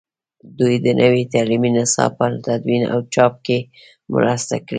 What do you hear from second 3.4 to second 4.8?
کې مرسته کړې ده.